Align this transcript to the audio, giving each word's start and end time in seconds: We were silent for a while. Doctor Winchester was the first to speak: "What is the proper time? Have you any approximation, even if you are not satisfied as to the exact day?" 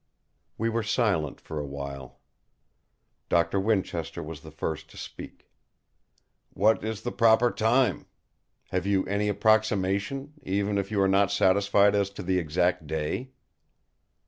We 0.57 0.67
were 0.67 0.81
silent 0.81 1.39
for 1.39 1.59
a 1.59 1.67
while. 1.67 2.17
Doctor 3.29 3.59
Winchester 3.59 4.23
was 4.23 4.41
the 4.41 4.49
first 4.49 4.89
to 4.89 4.97
speak: 4.97 5.47
"What 6.49 6.83
is 6.83 7.03
the 7.03 7.11
proper 7.11 7.51
time? 7.51 8.07
Have 8.69 8.87
you 8.87 9.05
any 9.05 9.29
approximation, 9.29 10.33
even 10.41 10.79
if 10.79 10.89
you 10.89 10.99
are 11.03 11.07
not 11.07 11.31
satisfied 11.31 11.93
as 11.93 12.09
to 12.17 12.23
the 12.23 12.39
exact 12.39 12.87
day?" 12.87 13.29